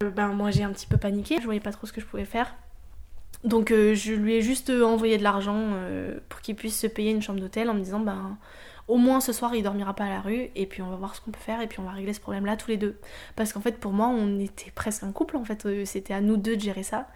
Euh, 0.04 0.10
ben 0.10 0.30
moi 0.30 0.52
j'ai 0.52 0.64
un 0.64 0.72
petit 0.72 0.88
peu 0.88 0.98
paniqué, 0.98 1.38
je 1.40 1.46
voyais 1.46 1.60
pas 1.60 1.72
trop 1.72 1.86
ce 1.86 1.94
que 1.94 2.02
je 2.02 2.06
pouvais 2.06 2.26
faire. 2.26 2.56
Donc 3.44 3.72
euh, 3.72 3.94
je 3.94 4.14
lui 4.14 4.36
ai 4.36 4.42
juste 4.42 4.70
euh, 4.70 4.84
envoyé 4.84 5.18
de 5.18 5.24
l'argent 5.24 5.58
euh, 5.58 6.18
pour 6.30 6.42
qu'il 6.42 6.56
puisse 6.56 6.80
se 6.80 6.88
payer 6.88 7.12
une 7.12 7.22
chambre 7.22 7.40
d'hôtel 7.42 7.70
en 7.70 7.74
me 7.74 7.82
disant 7.82 8.00
ben 8.00 8.38
au 8.88 8.98
moins 8.98 9.20
ce 9.20 9.34
soir 9.34 9.54
il 9.54 9.64
dormira 9.64 9.94
pas 9.94 10.06
à 10.06 10.10
la 10.10 10.22
rue 10.22 10.50
et 10.56 10.66
puis 10.66 10.82
on 10.82 10.90
va 10.90 10.96
voir 10.96 11.16
ce 11.16 11.22
qu'on 11.22 11.32
peut 11.32 11.40
faire 11.40 11.62
et 11.62 11.68
puis 11.68 11.80
on 11.80 11.84
va 11.84 11.92
régler 11.92 12.14
ce 12.14 12.22
problème 12.22 12.46
là 12.46 12.56
tous 12.56 12.70
les 12.70 12.78
deux. 12.78 12.98
Parce 13.36 13.52
qu'en 13.52 13.60
fait 13.60 13.80
pour 13.80 13.92
moi 13.92 14.08
on 14.08 14.40
était 14.40 14.72
presque 14.72 15.04
un 15.04 15.12
couple 15.12 15.36
en 15.36 15.44
fait, 15.44 15.68
c'était 15.86 16.14
à 16.14 16.22
nous 16.22 16.38
deux 16.38 16.56
de 16.56 16.62
gérer 16.62 16.84
ça. 16.84 17.08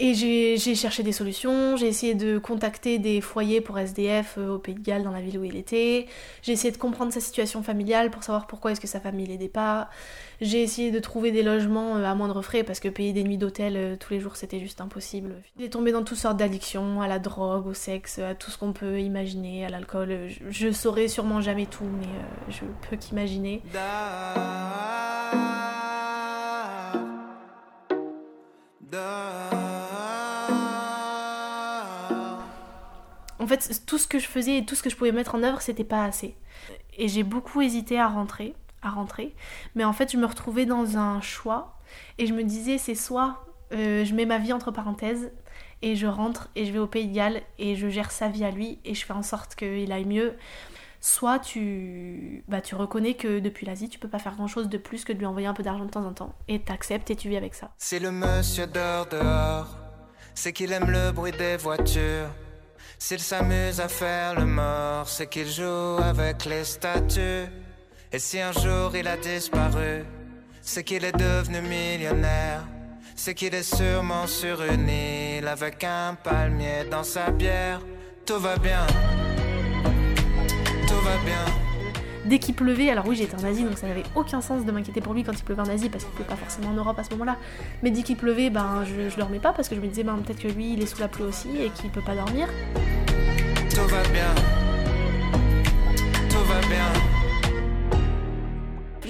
Et 0.00 0.14
j'ai 0.14 0.74
cherché 0.74 1.04
des 1.04 1.12
solutions, 1.12 1.76
j'ai 1.76 1.86
essayé 1.86 2.14
de 2.14 2.38
contacter 2.38 2.98
des 2.98 3.20
foyers 3.20 3.60
pour 3.60 3.78
SDF 3.78 4.38
au 4.38 4.58
Pays 4.58 4.74
de 4.74 4.80
Galles 4.80 5.04
dans 5.04 5.12
la 5.12 5.20
ville 5.20 5.38
où 5.38 5.44
il 5.44 5.56
était, 5.56 6.06
j'ai 6.42 6.50
essayé 6.50 6.72
de 6.72 6.78
comprendre 6.78 7.12
sa 7.12 7.20
situation 7.20 7.62
familiale 7.62 8.10
pour 8.10 8.24
savoir 8.24 8.48
pourquoi 8.48 8.72
est-ce 8.72 8.80
que 8.80 8.88
sa 8.88 8.98
famille 8.98 9.26
l'aidait 9.26 9.46
pas, 9.46 9.88
j'ai 10.40 10.62
essayé 10.62 10.90
de 10.90 10.98
trouver 10.98 11.30
des 11.30 11.44
logements 11.44 11.96
euh, 11.96 12.04
à 12.04 12.14
moindre 12.16 12.42
frais 12.42 12.64
parce 12.64 12.80
que 12.80 12.88
payer 12.88 13.12
des 13.12 13.22
nuits 13.22 13.38
d'hôtel 13.38 13.76
euh, 13.76 13.96
tous 13.96 14.12
les 14.12 14.18
jours 14.18 14.34
c'était 14.34 14.58
juste 14.58 14.80
impossible. 14.80 15.36
Il 15.58 15.64
est 15.64 15.70
tombé 15.70 15.92
dans 15.92 16.02
toutes 16.02 16.18
sortes 16.18 16.38
d'addictions, 16.38 17.00
à 17.00 17.06
la 17.06 17.20
drogue, 17.20 17.68
au 17.68 17.74
sexe, 17.74 18.18
à 18.18 18.34
tout 18.34 18.50
ce 18.50 18.58
qu'on 18.58 18.72
peut 18.72 19.00
imaginer, 19.00 19.64
à 19.64 19.68
l'alcool. 19.68 20.28
Je, 20.50 20.72
saurais 20.72 21.06
sûrement 21.06 21.40
jamais 21.40 21.66
tout, 21.66 21.84
mais 21.84 22.06
euh, 22.06 22.50
je 22.50 22.88
peux 22.88 22.96
qu'imaginer. 22.96 23.62
En 33.44 33.46
fait, 33.46 33.82
tout 33.84 33.98
ce 33.98 34.06
que 34.06 34.18
je 34.18 34.26
faisais 34.26 34.56
et 34.56 34.64
tout 34.64 34.74
ce 34.74 34.82
que 34.82 34.88
je 34.88 34.96
pouvais 34.96 35.12
mettre 35.12 35.34
en 35.34 35.42
œuvre, 35.42 35.60
c'était 35.60 35.84
pas 35.84 36.02
assez. 36.02 36.34
Et 36.96 37.08
j'ai 37.08 37.24
beaucoup 37.24 37.60
hésité 37.60 38.00
à 38.00 38.08
rentrer 38.08 38.54
à 38.84 38.90
rentrer. 38.90 39.34
Mais 39.74 39.84
en 39.84 39.92
fait, 39.92 40.12
je 40.12 40.16
me 40.16 40.26
retrouvais 40.26 40.66
dans 40.66 40.96
un 40.96 41.20
choix 41.20 41.78
et 42.18 42.26
je 42.26 42.34
me 42.34 42.44
disais, 42.44 42.78
c'est 42.78 42.94
soit 42.94 43.46
euh, 43.72 44.04
je 44.04 44.14
mets 44.14 44.26
ma 44.26 44.38
vie 44.38 44.52
entre 44.52 44.70
parenthèses 44.70 45.32
et 45.82 45.96
je 45.96 46.06
rentre 46.06 46.50
et 46.54 46.66
je 46.66 46.72
vais 46.72 46.78
au 46.78 46.86
Pays 46.86 47.08
de 47.08 47.14
Galles 47.14 47.42
et 47.58 47.76
je 47.76 47.88
gère 47.88 48.10
sa 48.10 48.28
vie 48.28 48.44
à 48.44 48.50
lui 48.50 48.78
et 48.84 48.94
je 48.94 49.04
fais 49.04 49.12
en 49.12 49.22
sorte 49.22 49.54
qu'il 49.54 49.90
aille 49.90 50.04
mieux. 50.04 50.34
Soit 51.00 51.38
tu, 51.38 52.44
bah, 52.48 52.62
tu 52.62 52.74
reconnais 52.74 53.14
que 53.14 53.38
depuis 53.38 53.66
l'Asie, 53.66 53.90
tu 53.90 53.98
peux 53.98 54.08
pas 54.08 54.18
faire 54.18 54.34
grand 54.36 54.48
chose 54.48 54.68
de 54.68 54.78
plus 54.78 55.04
que 55.04 55.12
de 55.12 55.18
lui 55.18 55.26
envoyer 55.26 55.46
un 55.46 55.52
peu 55.52 55.62
d'argent 55.62 55.84
de 55.84 55.90
temps 55.90 56.06
en 56.06 56.14
temps. 56.14 56.34
Et 56.48 56.60
t'acceptes 56.60 57.10
et 57.10 57.16
tu 57.16 57.28
vis 57.28 57.36
avec 57.36 57.54
ça. 57.54 57.72
C'est 57.76 57.98
le 57.98 58.10
monsieur 58.10 58.66
dehors 58.66 59.06
dehors, 59.06 59.76
c'est 60.34 60.52
qu'il 60.52 60.72
aime 60.72 60.90
le 60.90 61.12
bruit 61.12 61.32
des 61.32 61.56
voitures. 61.56 62.28
S'il 62.98 63.20
s'amuse 63.20 63.80
à 63.80 63.88
faire 63.88 64.34
le 64.34 64.46
mort, 64.46 65.08
c'est 65.08 65.26
qu'il 65.26 65.48
joue 65.48 65.98
avec 66.02 66.44
les 66.44 66.64
statues. 66.64 67.46
Et 68.12 68.18
si 68.18 68.40
un 68.40 68.52
jour 68.52 68.94
il 68.94 69.06
a 69.08 69.16
disparu, 69.16 70.04
c'est 70.62 70.84
qu'il 70.84 71.04
est 71.04 71.16
devenu 71.16 71.60
millionnaire. 71.60 72.66
C'est 73.16 73.34
qu'il 73.34 73.54
est 73.54 73.62
sûrement 73.62 74.26
sur 74.26 74.62
une 74.62 74.88
île 74.88 75.46
avec 75.46 75.84
un 75.84 76.14
palmier 76.14 76.84
dans 76.90 77.04
sa 77.04 77.30
bière. 77.30 77.80
Tout 78.26 78.38
va 78.38 78.56
bien. 78.56 78.86
Tout 80.88 81.00
va 81.00 81.16
bien. 81.24 81.63
Dès 82.26 82.38
qu'il 82.38 82.54
pleuvait, 82.54 82.90
alors 82.90 83.06
oui 83.06 83.16
j'étais 83.16 83.34
en 83.34 83.44
Asie 83.44 83.64
donc 83.64 83.76
ça 83.76 83.86
n'avait 83.86 84.04
aucun 84.14 84.40
sens 84.40 84.64
de 84.64 84.72
m'inquiéter 84.72 85.00
pour 85.00 85.12
lui 85.14 85.24
quand 85.24 85.32
il 85.32 85.44
pleuvait 85.44 85.62
en 85.62 85.68
Asie 85.68 85.90
parce 85.90 86.04
qu'il 86.04 86.12
pleuvait 86.14 86.28
pas 86.28 86.36
forcément 86.36 86.68
en 86.70 86.74
Europe 86.74 86.98
à 86.98 87.04
ce 87.04 87.10
moment-là. 87.10 87.36
Mais 87.82 87.90
dès 87.90 88.02
qu'il 88.02 88.16
pleuvait, 88.16 88.50
ben 88.50 88.84
je, 88.84 89.10
je 89.10 89.16
dormais 89.16 89.40
pas 89.40 89.52
parce 89.52 89.68
que 89.68 89.74
je 89.74 89.80
me 89.80 89.86
disais 89.86 90.04
ben 90.04 90.16
peut-être 90.16 90.40
que 90.40 90.48
lui 90.48 90.72
il 90.72 90.82
est 90.82 90.86
sous 90.86 91.00
la 91.00 91.08
pluie 91.08 91.24
aussi 91.24 91.48
et 91.60 91.70
qu'il 91.70 91.90
peut 91.90 92.02
pas 92.04 92.14
dormir. 92.14 92.48
Tout 93.70 93.86
va 93.88 94.02
bien. 94.08 94.34
Tout 96.28 96.44
va 96.46 96.60
bien 96.68 97.14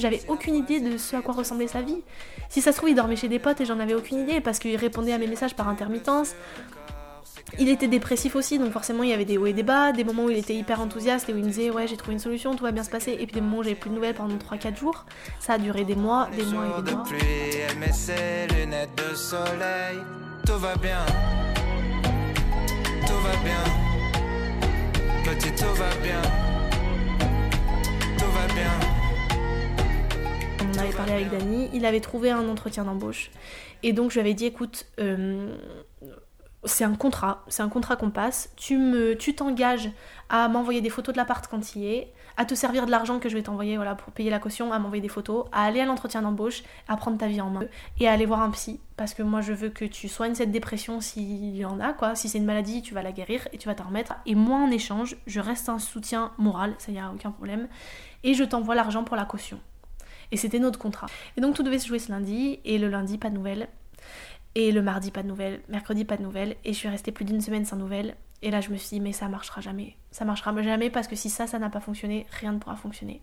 j'avais 0.04 0.20
aucune 0.28 0.54
idée 0.54 0.80
de 0.80 0.98
ce 0.98 1.16
à 1.16 1.22
quoi 1.22 1.32
ressemblait 1.34 1.66
sa 1.66 1.80
vie. 1.80 2.02
Si 2.50 2.60
ça 2.60 2.72
se 2.72 2.76
trouve, 2.76 2.90
il 2.90 2.94
dormait 2.94 3.16
chez 3.16 3.28
des 3.28 3.38
potes 3.38 3.60
et 3.62 3.64
j'en 3.64 3.80
avais 3.80 3.94
aucune 3.94 4.18
idée 4.18 4.40
parce 4.40 4.58
qu'il 4.58 4.76
répondait 4.76 5.12
à 5.12 5.18
mes 5.18 5.26
messages 5.26 5.54
par 5.54 5.66
intermittence. 5.66 6.34
Il 7.58 7.68
était 7.68 7.88
dépressif 7.88 8.34
aussi, 8.34 8.58
donc 8.58 8.72
forcément 8.72 9.02
il 9.02 9.10
y 9.10 9.12
avait 9.12 9.24
des 9.24 9.38
hauts 9.38 9.46
et 9.46 9.52
des 9.52 9.62
bas, 9.62 9.92
des 9.92 10.02
moments 10.02 10.24
où 10.24 10.30
il 10.30 10.38
était 10.38 10.54
hyper 10.54 10.80
enthousiaste 10.80 11.28
et 11.28 11.32
où 11.32 11.36
il 11.36 11.44
me 11.44 11.48
disait 11.48 11.70
ouais 11.70 11.86
j'ai 11.86 11.96
trouvé 11.96 12.14
une 12.14 12.18
solution, 12.18 12.56
tout 12.56 12.64
va 12.64 12.72
bien 12.72 12.82
se 12.82 12.90
passer, 12.90 13.12
et 13.12 13.26
puis 13.26 13.34
des 13.34 13.40
moments 13.40 13.58
où 13.58 13.62
j'avais 13.62 13.74
plus 13.76 13.90
de 13.90 13.94
nouvelles 13.94 14.14
pendant 14.14 14.36
3-4 14.36 14.76
jours. 14.76 15.04
Ça 15.38 15.54
a 15.54 15.58
duré 15.58 15.84
des 15.84 15.94
mois, 15.94 16.28
des 16.36 16.44
mois 16.44 16.64
et 16.78 16.82
des 16.82 16.92
mois. 16.92 17.04
elle 17.70 17.78
met 17.78 17.92
ses 17.92 18.46
lunettes 18.54 18.90
de 18.96 19.14
soleil. 19.14 19.98
Tout 20.46 20.58
va 20.58 20.74
bien, 20.76 21.04
tout 23.06 23.20
va 23.22 23.36
bien, 23.42 23.64
petit 25.24 25.54
tout 25.54 25.74
va 25.74 25.88
bien, 26.02 26.20
tout 28.18 28.30
va 28.30 28.54
bien. 28.54 28.72
On 30.60 30.78
avait 30.78 30.92
parlé 30.92 31.12
avec 31.12 31.30
Dany, 31.30 31.70
il 31.72 31.86
avait 31.86 32.00
trouvé 32.00 32.30
un 32.30 32.46
entretien 32.48 32.84
d'embauche, 32.84 33.30
et 33.82 33.92
donc 33.92 34.10
je 34.10 34.14
lui 34.14 34.20
avais 34.20 34.34
dit 34.34 34.46
écoute. 34.46 34.86
Euh, 34.98 35.56
c'est 36.64 36.84
un 36.84 36.94
contrat, 36.94 37.44
c'est 37.48 37.62
un 37.62 37.68
contrat 37.68 37.96
qu'on 37.96 38.10
passe. 38.10 38.50
Tu 38.56 38.78
me, 38.78 39.16
tu 39.16 39.34
t'engages 39.34 39.90
à 40.28 40.48
m'envoyer 40.48 40.80
des 40.80 40.90
photos 40.90 41.12
de 41.12 41.18
l'appart 41.18 41.46
quand 41.46 41.76
il 41.76 41.84
est, 41.84 42.12
à 42.36 42.44
te 42.44 42.54
servir 42.54 42.86
de 42.86 42.90
l'argent 42.90 43.18
que 43.18 43.28
je 43.28 43.34
vais 43.34 43.42
t'envoyer 43.42 43.76
voilà 43.76 43.94
pour 43.94 44.12
payer 44.12 44.30
la 44.30 44.38
caution, 44.38 44.72
à 44.72 44.78
m'envoyer 44.78 45.02
des 45.02 45.08
photos, 45.08 45.46
à 45.52 45.64
aller 45.64 45.80
à 45.80 45.84
l'entretien 45.84 46.22
d'embauche, 46.22 46.62
à 46.88 46.96
prendre 46.96 47.18
ta 47.18 47.26
vie 47.26 47.40
en 47.40 47.50
main 47.50 47.64
et 48.00 48.08
à 48.08 48.12
aller 48.12 48.26
voir 48.26 48.42
un 48.42 48.50
psy 48.50 48.80
parce 48.96 49.14
que 49.14 49.22
moi 49.22 49.40
je 49.40 49.52
veux 49.52 49.68
que 49.68 49.84
tu 49.84 50.08
soignes 50.08 50.34
cette 50.34 50.50
dépression 50.50 51.00
s'il 51.00 51.56
y 51.56 51.64
en 51.64 51.80
a 51.80 51.92
quoi. 51.92 52.14
Si 52.14 52.28
c'est 52.28 52.38
une 52.38 52.44
maladie, 52.44 52.82
tu 52.82 52.94
vas 52.94 53.02
la 53.02 53.12
guérir 53.12 53.46
et 53.52 53.58
tu 53.58 53.68
vas 53.68 53.74
t'en 53.74 53.84
remettre. 53.84 54.14
Et 54.26 54.34
moi 54.34 54.58
en 54.58 54.70
échange, 54.70 55.16
je 55.26 55.40
reste 55.40 55.68
un 55.68 55.78
soutien 55.78 56.32
moral, 56.38 56.74
ça 56.78 56.92
y 56.92 56.98
a 56.98 57.10
aucun 57.12 57.30
problème, 57.30 57.68
et 58.22 58.34
je 58.34 58.44
t'envoie 58.44 58.74
l'argent 58.74 59.04
pour 59.04 59.16
la 59.16 59.24
caution. 59.24 59.60
Et 60.32 60.36
c'était 60.36 60.58
notre 60.58 60.78
contrat. 60.78 61.06
Et 61.36 61.40
donc 61.40 61.54
tout 61.54 61.62
devait 61.62 61.78
se 61.78 61.86
jouer 61.86 61.98
ce 61.98 62.10
lundi 62.10 62.58
et 62.64 62.78
le 62.78 62.88
lundi 62.88 63.18
pas 63.18 63.30
de 63.30 63.34
nouvelles. 63.34 63.68
Et 64.54 64.72
le 64.72 64.82
mardi, 64.82 65.10
pas 65.10 65.22
de 65.22 65.28
nouvelles. 65.28 65.60
Mercredi, 65.68 66.04
pas 66.04 66.16
de 66.16 66.22
nouvelles. 66.22 66.56
Et 66.64 66.72
je 66.72 66.78
suis 66.78 66.88
restée 66.88 67.12
plus 67.12 67.24
d'une 67.24 67.40
semaine 67.40 67.64
sans 67.64 67.76
nouvelles. 67.76 68.16
Et 68.42 68.50
là, 68.50 68.60
je 68.60 68.70
me 68.70 68.76
suis 68.76 68.96
dit, 68.96 69.00
mais 69.00 69.12
ça 69.12 69.28
marchera 69.28 69.60
jamais. 69.60 69.96
Ça 70.10 70.24
marchera 70.24 70.60
jamais 70.62 70.90
parce 70.90 71.08
que 71.08 71.16
si 71.16 71.30
ça, 71.30 71.46
ça 71.46 71.58
n'a 71.58 71.70
pas 71.70 71.80
fonctionné, 71.80 72.26
rien 72.40 72.52
ne 72.52 72.58
pourra 72.58 72.76
fonctionner. 72.76 73.22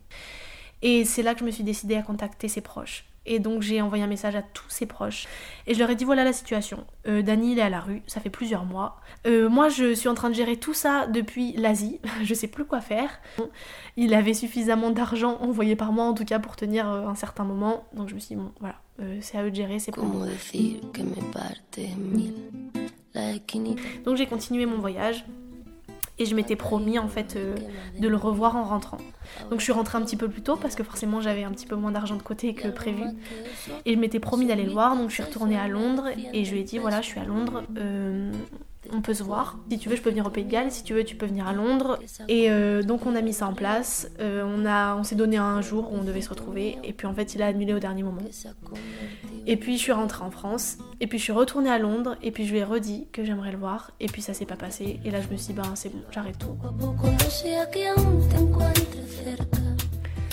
Et 0.82 1.04
c'est 1.04 1.22
là 1.22 1.34
que 1.34 1.40
je 1.40 1.44
me 1.44 1.50
suis 1.50 1.64
décidée 1.64 1.96
à 1.96 2.02
contacter 2.02 2.48
ses 2.48 2.60
proches. 2.60 3.04
Et 3.26 3.38
donc 3.38 3.62
j'ai 3.62 3.80
envoyé 3.80 4.02
un 4.02 4.08
message 4.08 4.34
à 4.34 4.42
tous 4.42 4.68
ses 4.68 4.86
proches. 4.86 5.26
Et 5.66 5.74
je 5.74 5.78
leur 5.78 5.90
ai 5.90 5.94
dit 5.94 6.04
voilà 6.04 6.24
la 6.24 6.32
situation. 6.32 6.84
Euh, 7.06 7.22
Dany 7.22 7.52
il 7.52 7.58
est 7.58 7.62
à 7.62 7.70
la 7.70 7.80
rue, 7.80 8.02
ça 8.06 8.20
fait 8.20 8.30
plusieurs 8.30 8.64
mois. 8.64 9.00
Euh, 9.26 9.48
moi 9.48 9.68
je 9.68 9.94
suis 9.94 10.08
en 10.08 10.14
train 10.14 10.28
de 10.28 10.34
gérer 10.34 10.56
tout 10.56 10.74
ça 10.74 11.06
depuis 11.06 11.52
l'Asie. 11.52 12.00
je 12.24 12.34
sais 12.34 12.48
plus 12.48 12.64
quoi 12.64 12.80
faire. 12.80 13.20
Il 13.96 14.14
avait 14.14 14.34
suffisamment 14.34 14.90
d'argent 14.90 15.38
envoyé 15.40 15.76
par 15.76 15.92
mois 15.92 16.04
en 16.04 16.14
tout 16.14 16.24
cas 16.24 16.38
pour 16.38 16.56
tenir 16.56 16.88
euh, 16.90 17.06
un 17.06 17.14
certain 17.14 17.44
moment. 17.44 17.84
Donc 17.94 18.08
je 18.08 18.14
me 18.14 18.20
suis 18.20 18.34
dit 18.34 18.40
bon 18.40 18.52
voilà, 18.60 18.76
euh, 19.00 19.18
c'est 19.20 19.38
à 19.38 19.44
eux 19.44 19.50
de 19.50 19.56
gérer, 19.56 19.78
c'est 19.78 19.92
pour 19.92 20.04
moi. 20.04 20.26
Donc 24.04 24.16
j'ai 24.16 24.26
continué 24.26 24.66
mon 24.66 24.78
voyage 24.78 25.24
et 26.22 26.26
je 26.26 26.34
m'étais 26.34 26.56
promis 26.56 26.98
en 26.98 27.08
fait 27.08 27.34
euh, 27.36 27.56
de 27.98 28.08
le 28.08 28.16
revoir 28.16 28.56
en 28.56 28.64
rentrant. 28.64 28.98
Donc 29.50 29.58
je 29.58 29.64
suis 29.64 29.72
rentrée 29.72 29.98
un 29.98 30.02
petit 30.02 30.16
peu 30.16 30.28
plus 30.28 30.42
tôt 30.42 30.56
parce 30.56 30.74
que 30.74 30.84
forcément 30.84 31.20
j'avais 31.20 31.42
un 31.42 31.50
petit 31.50 31.66
peu 31.66 31.74
moins 31.74 31.90
d'argent 31.90 32.16
de 32.16 32.22
côté 32.22 32.54
que 32.54 32.68
prévu. 32.68 33.02
Et 33.84 33.94
je 33.94 33.98
m'étais 33.98 34.20
promis 34.20 34.46
d'aller 34.46 34.64
le 34.64 34.72
voir, 34.72 34.96
donc 34.96 35.10
je 35.10 35.14
suis 35.14 35.22
retournée 35.22 35.58
à 35.58 35.68
Londres 35.68 36.06
et 36.32 36.44
je 36.44 36.52
lui 36.52 36.60
ai 36.60 36.64
dit 36.64 36.78
voilà 36.78 37.00
je 37.00 37.06
suis 37.06 37.20
à 37.20 37.24
Londres, 37.24 37.64
euh, 37.76 38.30
on 38.92 39.00
peut 39.00 39.14
se 39.14 39.22
voir. 39.22 39.58
Si 39.70 39.78
tu 39.78 39.88
veux, 39.88 39.96
je 39.96 40.02
peux 40.02 40.10
venir 40.10 40.26
au 40.26 40.30
Pays 40.30 40.44
de 40.44 40.50
Galles. 40.50 40.70
Si 40.70 40.82
tu 40.82 40.92
veux, 40.92 41.04
tu 41.04 41.14
peux 41.14 41.26
venir 41.26 41.46
à 41.46 41.52
Londres. 41.52 41.98
Et 42.28 42.50
euh, 42.50 42.82
donc, 42.82 43.06
on 43.06 43.14
a 43.14 43.22
mis 43.22 43.32
ça 43.32 43.46
en 43.46 43.54
place. 43.54 44.10
On, 44.20 44.66
a, 44.66 44.96
on 44.96 45.04
s'est 45.04 45.14
donné 45.14 45.36
un 45.36 45.60
jour 45.62 45.90
où 45.92 45.96
on 45.96 46.02
devait 46.02 46.20
se 46.20 46.28
retrouver. 46.28 46.78
Et 46.82 46.92
puis, 46.92 47.06
en 47.06 47.14
fait, 47.14 47.34
il 47.36 47.42
a 47.42 47.46
annulé 47.46 47.72
au 47.74 47.78
dernier 47.78 48.02
moment. 48.02 48.20
Et 49.46 49.56
puis, 49.56 49.76
je 49.76 49.82
suis 49.82 49.92
rentrée 49.92 50.24
en 50.24 50.30
France. 50.30 50.78
Et 51.00 51.06
puis, 51.06 51.18
je 51.18 51.24
suis 51.24 51.32
retournée 51.32 51.70
à 51.70 51.78
Londres. 51.78 52.16
Et 52.22 52.30
puis, 52.30 52.46
je 52.46 52.52
lui 52.52 52.60
ai 52.60 52.64
redit 52.64 53.06
que 53.12 53.24
j'aimerais 53.24 53.52
le 53.52 53.58
voir. 53.58 53.90
Et 54.00 54.06
puis, 54.06 54.22
ça 54.22 54.34
s'est 54.34 54.46
pas 54.46 54.56
passé. 54.56 55.00
Et 55.04 55.10
là, 55.10 55.20
je 55.20 55.28
me 55.28 55.36
suis 55.36 55.52
dit, 55.52 55.60
ben, 55.60 55.74
c'est 55.74 55.88
bon, 55.88 56.02
j'arrête 56.10 56.38
tout 56.38 56.56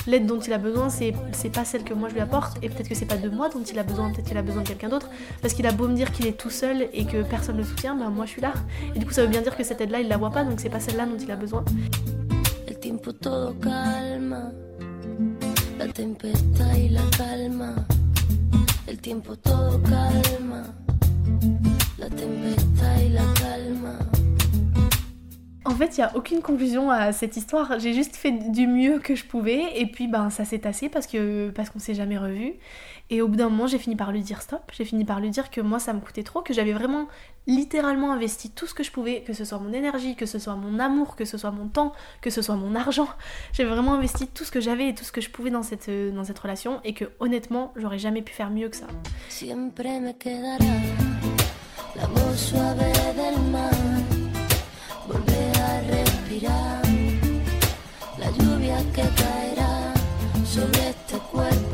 l'aide 0.09 0.25
dont 0.25 0.39
il 0.39 0.51
a 0.53 0.57
besoin, 0.57 0.89
c'est, 0.89 1.13
pas 1.53 1.65
celle 1.65 1.83
que 1.83 1.93
moi 1.93 2.09
je 2.09 2.15
lui 2.15 2.21
apporte, 2.21 2.57
et 2.63 2.69
peut-être 2.69 2.89
que 2.89 2.95
c'est 2.95 3.05
pas 3.05 3.17
de 3.17 3.29
moi 3.29 3.49
dont 3.49 3.61
il 3.61 3.77
a 3.77 3.83
besoin, 3.83 4.11
peut-être 4.11 4.27
qu'il 4.27 4.37
a 4.37 4.41
besoin 4.41 4.63
de 4.63 4.67
quelqu'un 4.67 4.89
d'autre, 4.89 5.09
parce 5.41 5.53
qu'il 5.53 5.65
a 5.67 5.71
beau 5.71 5.87
me 5.87 5.95
dire 5.95 6.11
qu'il 6.11 6.27
est 6.27 6.37
tout 6.37 6.49
seul 6.49 6.89
et 6.93 7.05
que 7.05 7.21
personne 7.23 7.55
ne 7.55 7.61
le 7.61 7.67
soutient, 7.67 7.95
ben 7.95 8.09
moi 8.09 8.25
je 8.25 8.31
suis 8.31 8.41
là. 8.41 8.53
Et 8.95 8.99
du 8.99 9.05
coup, 9.05 9.11
ça 9.11 9.21
veut 9.21 9.27
bien 9.27 9.41
dire 9.41 9.55
que 9.55 9.63
cette 9.63 9.81
aide-là, 9.81 9.99
il 9.99 10.07
la 10.07 10.17
voit 10.17 10.31
pas, 10.31 10.43
donc 10.43 10.59
c'est 10.59 10.69
pas 10.69 10.79
celle-là 10.79 11.05
dont 11.05 11.17
il 11.17 11.31
a 11.31 11.35
besoin. 11.35 11.63
El 18.89 18.99
tiempo 19.01 19.35
todo 19.35 19.79
calma, 19.83 20.73
la 21.99 22.09
tempesta 22.09 23.03
y 23.03 23.09
la 23.09 23.38
fait, 25.79 25.97
il 25.97 26.01
n'y 26.01 26.03
a 26.03 26.15
aucune 26.15 26.41
conclusion 26.41 26.91
à 26.91 27.11
cette 27.11 27.37
histoire. 27.37 27.79
J'ai 27.79 27.93
juste 27.93 28.15
fait 28.15 28.31
du 28.31 28.67
mieux 28.67 28.99
que 28.99 29.15
je 29.15 29.25
pouvais 29.25 29.79
et 29.79 29.85
puis 29.85 30.07
ben 30.07 30.29
ça 30.29 30.45
s'est 30.45 30.59
tassé 30.59 30.89
parce 30.89 31.07
que 31.07 31.49
parce 31.49 31.69
qu'on 31.69 31.79
s'est 31.79 31.93
jamais 31.93 32.17
revu. 32.17 32.53
Et 33.11 33.23
au 33.23 33.27
bout 33.27 33.37
d'un 33.37 33.49
moment, 33.49 33.65
j'ai 33.65 33.79
fini 33.79 33.95
par 33.95 34.11
lui 34.11 34.21
dire 34.21 34.41
stop. 34.41 34.61
J'ai 34.71 34.85
fini 34.85 35.03
par 35.03 35.19
lui 35.19 35.31
dire 35.31 35.49
que 35.49 35.61
moi 35.61 35.79
ça 35.79 35.93
me 35.93 35.99
coûtait 35.99 36.23
trop, 36.23 36.41
que 36.41 36.53
j'avais 36.53 36.73
vraiment 36.73 37.07
littéralement 37.47 38.11
investi 38.11 38.51
tout 38.51 38.67
ce 38.67 38.75
que 38.75 38.83
je 38.83 38.91
pouvais, 38.91 39.21
que 39.21 39.33
ce 39.33 39.45
soit 39.45 39.57
mon 39.57 39.73
énergie, 39.73 40.15
que 40.15 40.27
ce 40.27 40.37
soit 40.37 40.55
mon 40.55 40.77
amour, 40.79 41.15
que 41.15 41.25
ce 41.25 41.37
soit 41.37 41.51
mon 41.51 41.67
temps, 41.67 41.93
que 42.21 42.29
ce 42.29 42.43
soit 42.43 42.55
mon 42.55 42.75
argent. 42.75 43.07
J'avais 43.53 43.69
vraiment 43.69 43.95
investi 43.95 44.27
tout 44.27 44.43
ce 44.43 44.51
que 44.51 44.59
j'avais 44.59 44.89
et 44.89 44.93
tout 44.93 45.03
ce 45.03 45.11
que 45.11 45.21
je 45.21 45.31
pouvais 45.31 45.49
dans 45.49 45.63
cette 45.63 45.89
dans 45.89 46.23
cette 46.23 46.39
relation 46.39 46.81
et 46.83 46.93
que 46.93 47.05
honnêtement, 47.19 47.73
j'aurais 47.75 47.99
jamais 47.99 48.21
pu 48.21 48.33
faire 48.33 48.51
mieux 48.51 48.69
que 48.69 48.75
ça. 48.75 48.85
volver 51.95 52.59
a 52.59 52.69
respirar 52.69 53.31
la 53.31 54.08
la 56.47 58.31
lluvia 58.37 58.77
que 58.93 59.01
caerá 59.01 59.93
sobre 60.45 60.89
este 60.89 61.17
cuerpo. 61.31 61.68